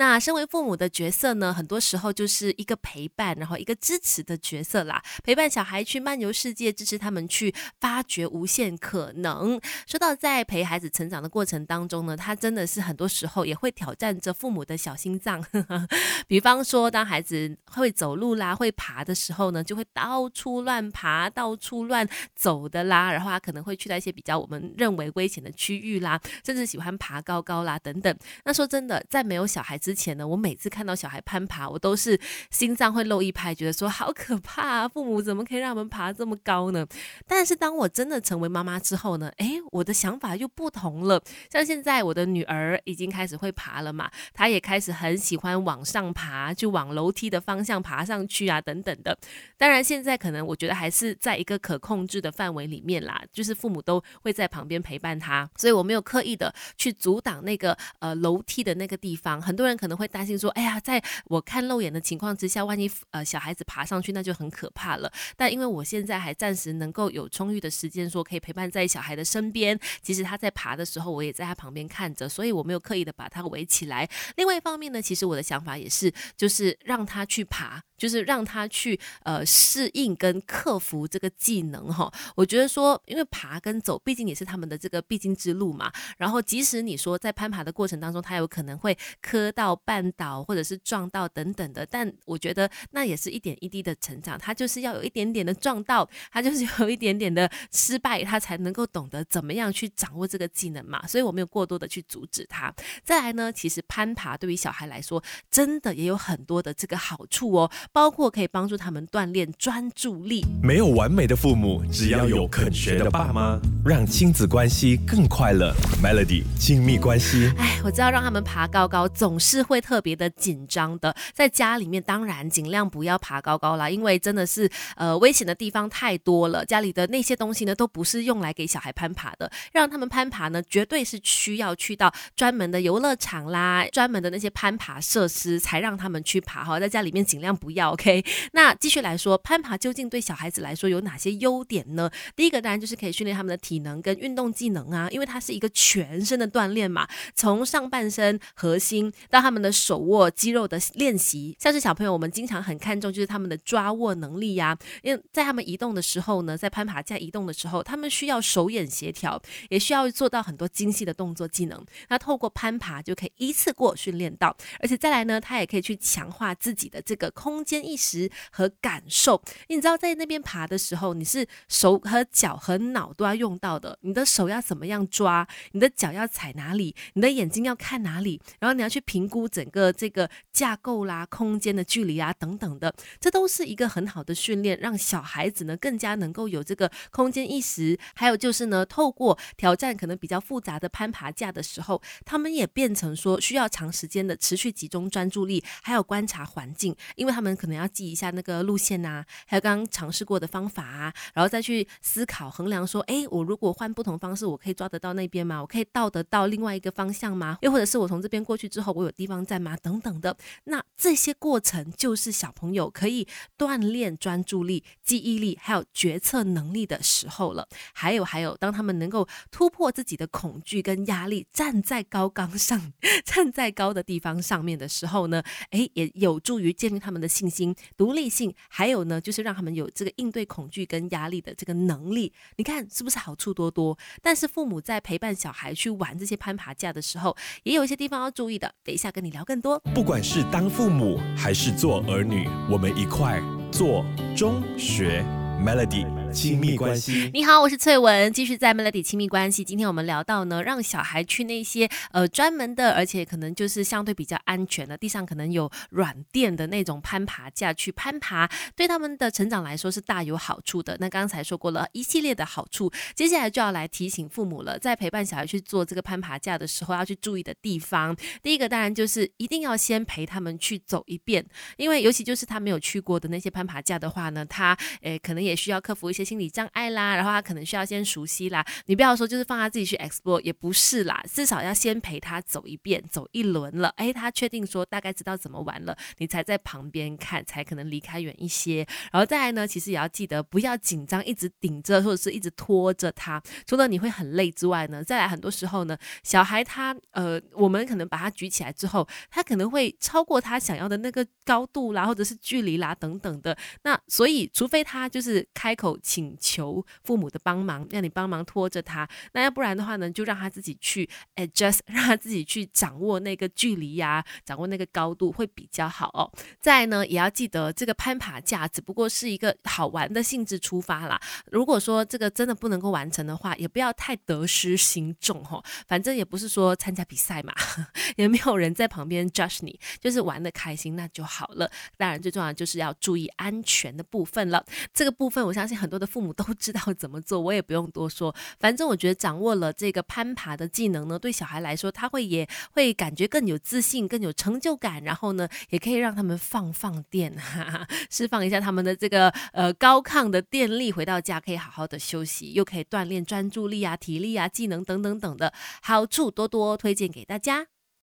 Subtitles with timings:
[0.00, 9.60] 那身为父母的角色呢，很多时候就是一个陪伴，然后一个支持的角色啦，陪伴小孩去漫游世界，支持他们去发掘无限可能。
[9.86, 15.44] 说到在陪孩子成长的过程当中呢，他真的是很多时候也会挑战着父母的小心脏。
[16.26, 28.16] 比方说，当孩子会走路啦、会爬的时候呢，就会到处乱爬、到处乱走的啦，然后他可能会去到一些比较我们认为危险的区域啦，甚至喜欢爬高高啦等等。
[28.46, 32.16] 那说真的，在没有小孩子之前呢，我每次看到小孩攀爬，我都是
[32.48, 34.88] 心脏会漏一拍，觉得说好可怕啊！
[34.88, 36.86] 父母怎么可以让我们爬这么高呢？
[37.26, 41.20] 但是当我真的成为妈妈之后呢，诶，我的想法又不同了。
[41.50, 49.18] 像现在我的女儿已经开始会爬了嘛，她也开始很喜欢往上爬，就往楼梯的方向爬上去啊，等等的。
[49.58, 59.42] 当然现在可能我觉得还是在一个可控制的范围里面啦，就是父母都会在旁边陪伴她，所以我没有刻意的去阻挡那个呃楼梯的那个地方。
[59.42, 65.10] 很多人可能会担心说，哎呀，在我看漏眼的情况之下，万一呃小孩子爬上去，那就很可怕了。
[65.38, 74.06] 但因为我现在还暂时能够有充裕的时间，说可以陪伴在小孩的身边，即使他在爬的时候，我也在他旁边看着，所以我没有刻意的把他围起来。
[74.36, 77.82] 另外一方面呢，其实我的想法也是，就是让他去爬。
[78.00, 85.92] 就是让他去呃适应跟克服这个技能哈，我觉得说，因为爬跟走毕竟也是他们的这个必经之路嘛。
[86.16, 94.38] 然后即使你说在攀爬的过程当中，他有可能会磕到到、绊倒或者是撞到等等的，但我觉得那也是一点一滴的成长。
[94.38, 101.06] 他就是要有一点点的撞到，他就是有一点点的失败，他才能够懂得怎么样去掌握这个技能嘛。
[101.06, 102.72] 所以我没有过多的去阻止他。
[103.04, 107.70] 再来呢，其实攀爬对于小孩来说，真的也有很多的这个好处哦。
[107.92, 110.42] 包括可以帮助他们锻炼专注力。
[110.62, 115.74] 没有完美的父母，只要有肯学的爸妈，让亲子关系更快乐。
[116.02, 117.52] Melody 亲密关系。
[117.58, 126.64] 哎，我知道让他们爬高高总是是会特别的紧张的，在家里面当然尽量不要爬高高啦，因为真的是呃危险的地方太多了。
[126.64, 136.78] 家里的那些东西呢，都不是用来给小孩攀爬的，让他们攀爬呢，绝对是需要去到专门的游乐场啦，专门的那些攀爬设施才让他们去爬哈。
[136.78, 137.90] 在家里面尽量不要。
[137.90, 142.08] OK，那继续来说，攀爬究竟对小孩子来说有哪些优点呢？
[142.36, 159.40] 第一个当然就是可以训练他们的体能跟运动技能啊，因为它是一个全身的锻炼嘛，从上半身核心到他们的手握肌肉的练习，像是小朋友我们经常很看重就是他们的抓握能力呀，因为在他们移动的时候呢，在攀爬架移动的时候，他们需要手眼协调，
[159.70, 161.82] 也需要做到很多精细的动作技能。
[162.08, 167.64] 那透过攀爬就可以一次过训练到，而且再来呢，他也可以去强化自己的这个空。
[167.70, 173.96] 间意识和感受，你知道在那边爬的时候，你是手和脚和脑都要用到的。
[174.00, 175.46] 你的手要怎么样抓？
[175.70, 176.96] 你的脚要踩哪里？
[177.12, 178.40] 你的眼睛要看哪里？
[178.58, 187.96] 然后你要去评估整个这个架构啦、空间的距离啊等等的，这都是一个很好的训练，让小孩子呢更加能够有这个空间意识。
[188.16, 197.56] 还有就是呢，透过挑战可能比较复杂的攀爬架的时候，他们也变成说需要长时间的持续集中专注力，还有观察环境，因为他们。
[197.60, 205.60] 可能要记一下那个路线呐，还有刚刚尝试过的方法啊，然后再去思考衡量说，哎，我如果换不同方式，我可以抓得到那边吗？
[205.60, 207.58] 我可以到得到另外一个方向吗？
[207.60, 209.76] 又或者是我从这边过去之后，我有地方在吗？
[209.76, 217.68] 等等的，那这些过程就是小朋友可以锻炼专注力、记忆力还有决策能力的时候了。
[217.92, 222.94] 还有还有，当他们能够突破自己的恐惧跟压力，站在高岗上，
[223.26, 225.42] 站在高的地方上面的时候呢，
[225.72, 227.50] 哎，也有助于建立他们的信。
[227.50, 232.32] 心、独立性，还有呢，就是让他们有这个应对恐惧跟压力的这个能力。
[232.58, 233.98] 你看是不是好处多多？
[234.22, 238.72] 但是父母在陪伴小孩去玩这些攀爬架的时候，也有一些地方要注意的。
[238.84, 239.78] 等一下跟你聊更多。
[239.94, 244.04] 不管是当父母还是做儿女，我们一块做
[244.36, 245.24] 中学
[245.60, 246.06] Melody。
[246.32, 249.64] 亲密关系，你好，我是翠文，继续在 Melody 亲密关系。
[249.64, 260.96] 今天我们聊到呢，让小孩去那些呃专门的，而且可能就是相对比较安全的地上，可能有软垫的那种攀爬架去攀爬，对他们的成长来说是大有好处的。
[261.00, 268.16] 那刚才说过了一系列的好处，接下来就要来提醒父母了，在陪伴小孩去做这个攀爬架的时候，要去注意的地方。
[268.40, 271.44] 第一个当然就是一定要先陪他们去走一遍，
[271.76, 276.20] 因为尤其就是他没有去过的那些攀爬架的话呢，他诶可能也也需要克服一。
[276.20, 278.62] 些心理障碍啦，然后他可能需要先熟悉啦。
[278.84, 288.86] 你不要说就是放他自己去 explore，也不是啦，至少要先陪他走一遍，走一轮了，哎，他确定说大概知道怎么玩了，你才在旁边看，才可能离开远一些。
[289.10, 293.42] 然后再来呢，其实也要记得不要紧张，一直顶着或者是一直拖着他。
[293.66, 303.56] 除了你会很累之外呢，再来很多时候呢，小孩他呃，我们可能把他举起来之后，他可能会超过他想要的那个高度啦，或者是距离啦等等的。
[303.84, 316.30] 那所以，除非他就是开口请求父母的帮忙，让你帮忙拖着他，那要不然的话呢，就让他自己去 adjust， 让他自己去掌握那个距离呀，掌握那个高度会比较好哦。
[316.60, 321.20] 再呢，也要记得这个攀爬架只不过是一个好玩的性质出发啦。
[321.50, 325.62] 如果说这个真的不能够完成的话，也不要太得失心重哈。
[325.86, 327.54] 反正也不是说参加比赛嘛，
[328.16, 331.70] 也没有人在旁边 judge 你，就是玩的开心那就好了。
[331.96, 334.64] 当然，最重要就是要注意安全的部分了。
[334.92, 338.34] 这个部分，我相信很多的父母都知道怎么做，我也不用多说。
[338.58, 345.02] 反正我觉得掌握了这个攀爬的技能呢，对小孩来说，他会也会感觉更有自信、更有成就感。
[345.04, 357.66] 然后呢，也可以让他们放放电，哈哈，释放一下他们的这个呃高亢的电力，回到家可以好好的休息，又可以锻炼专注力啊、体力啊、技能等等等的好处，多多推荐给大家。